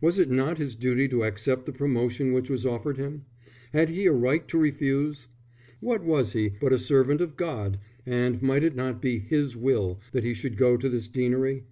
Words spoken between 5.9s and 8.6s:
was he but a servant of God, and